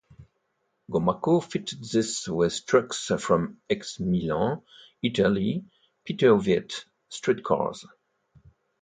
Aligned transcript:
Gomaco 0.89 1.43
fitted 1.43 1.83
these 1.83 2.27
with 2.27 2.65
trucks 2.65 3.11
from 3.19 3.59
ex-Milan, 3.69 4.63
Italy 5.03 5.63
Peter 6.05 6.35
Witt 6.35 6.85
streetcars. 7.09 7.85